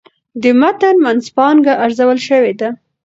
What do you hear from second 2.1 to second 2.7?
شوې ده.